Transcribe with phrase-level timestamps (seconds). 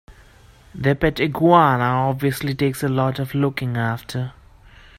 [0.73, 4.33] Their pet iguana obviously takes a lot of looking after.